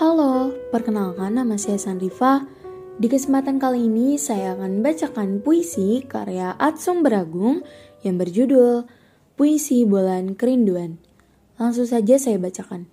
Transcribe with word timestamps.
Halo, 0.00 0.56
perkenalkan 0.72 1.36
nama 1.36 1.60
saya 1.60 1.76
Sanrifa. 1.76 2.48
Di 2.96 3.04
kesempatan 3.04 3.60
kali 3.60 3.84
ini 3.84 4.16
saya 4.16 4.56
akan 4.56 4.80
bacakan 4.80 5.44
puisi 5.44 6.00
karya 6.08 6.56
Atsum 6.56 7.04
Beragung 7.04 7.60
yang 8.00 8.16
berjudul 8.16 8.88
Puisi 9.36 9.84
Bulan 9.84 10.40
Kerinduan. 10.40 10.96
Langsung 11.60 11.84
saja 11.84 12.16
saya 12.16 12.40
bacakan. 12.40 12.88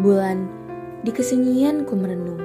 Bulan, 0.00 0.48
di 1.04 1.12
kesunyian 1.12 1.84
ku 1.84 1.92
merenung. 1.92 2.40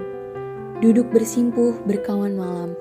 Duduk 0.84 1.16
bersimpuh 1.16 1.80
berkawan 1.88 2.36
malam. 2.36 2.76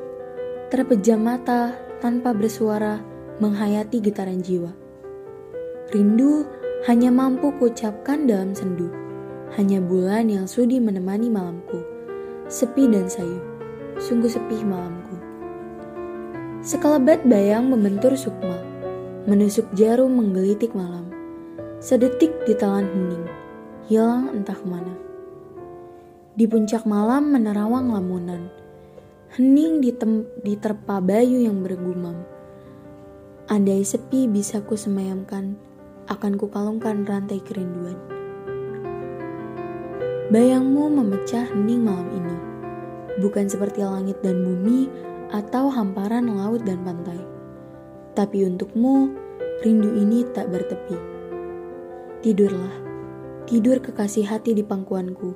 Terpejam 0.75 1.23
mata 1.23 1.79
tanpa 2.03 2.35
bersuara 2.35 2.99
menghayati 3.39 4.03
getaran 4.03 4.43
jiwa. 4.43 4.75
Rindu 5.95 6.62
hanya 6.83 7.15
mampu 7.15 7.55
kucapkan 7.63 8.27
dalam 8.27 8.59
sendu. 8.59 8.91
Hanya 9.55 9.79
bulan 9.79 10.27
yang 10.27 10.51
sudi 10.51 10.83
menemani 10.83 11.31
malamku. 11.31 11.79
Sepi 12.51 12.91
dan 12.91 13.07
sayu, 13.07 13.39
sungguh 14.03 14.27
sepi 14.27 14.67
malamku. 14.67 15.15
Sekelebat 16.67 17.23
bayang 17.23 17.71
membentur 17.71 18.19
sukma, 18.19 18.59
menusuk 19.31 19.71
jarum 19.79 20.11
menggelitik 20.11 20.75
malam. 20.75 21.07
Sedetik 21.79 22.35
ditelan 22.51 22.91
hening, 22.91 23.27
hilang 23.87 24.35
entah 24.35 24.59
ke 24.59 24.67
mana. 24.67 24.95
Di 26.35 26.51
puncak 26.51 26.83
malam 26.83 27.31
menerawang 27.31 27.95
lamunan, 27.95 28.51
hening 29.39 29.79
diterpa 30.43 30.99
bayu 30.99 31.47
yang 31.47 31.63
bergumam. 31.63 32.27
Andai 33.47 33.87
sepi 33.87 34.27
bisa 34.27 34.63
ku 34.63 34.79
semayamkan, 34.79 35.59
akan 36.13 36.37
kukalungkan 36.37 37.09
rantai 37.09 37.41
kerinduan. 37.41 37.97
Bayangmu 40.29 40.93
memecah 40.93 41.49
hening 41.49 41.89
malam 41.89 42.09
ini, 42.13 42.37
bukan 43.25 43.49
seperti 43.49 43.81
langit 43.81 44.21
dan 44.21 44.45
bumi 44.45 44.93
atau 45.33 45.73
hamparan 45.73 46.29
laut 46.29 46.61
dan 46.69 46.85
pantai. 46.85 47.17
Tapi 48.13 48.45
untukmu, 48.45 49.09
rindu 49.65 49.89
ini 49.97 50.29
tak 50.37 50.53
bertepi. 50.53 50.97
Tidurlah, 52.21 52.77
tidur 53.49 53.81
kekasih 53.81 54.29
hati 54.29 54.53
di 54.53 54.61
pangkuanku, 54.61 55.33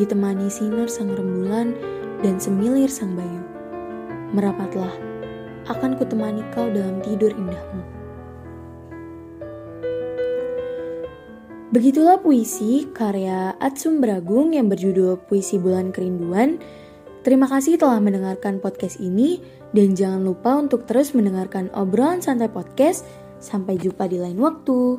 ditemani 0.00 0.48
sinar 0.48 0.88
sang 0.88 1.12
rembulan 1.12 1.76
dan 2.24 2.40
semilir 2.40 2.88
sang 2.88 3.12
bayu. 3.12 3.44
Merapatlah, 4.32 4.96
akan 5.68 6.00
kutemani 6.00 6.40
kau 6.56 6.72
dalam 6.72 7.04
tidur 7.04 7.36
indahmu. 7.36 7.99
Begitulah 11.70 12.18
puisi 12.18 12.82
karya 12.90 13.54
Atsum 13.62 14.02
Bragung 14.02 14.58
yang 14.58 14.66
berjudul 14.66 15.22
Puisi 15.30 15.54
Bulan 15.54 15.94
Kerinduan. 15.94 16.58
Terima 17.22 17.46
kasih 17.46 17.78
telah 17.78 18.02
mendengarkan 18.02 18.58
podcast 18.58 18.98
ini 18.98 19.38
dan 19.70 19.94
jangan 19.94 20.26
lupa 20.26 20.58
untuk 20.58 20.82
terus 20.90 21.14
mendengarkan 21.14 21.70
obrolan 21.70 22.18
santai 22.18 22.50
podcast. 22.50 23.06
Sampai 23.38 23.78
jumpa 23.78 24.10
di 24.10 24.18
lain 24.18 24.42
waktu. 24.42 24.98